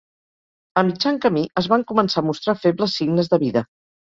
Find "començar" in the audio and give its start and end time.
1.93-2.19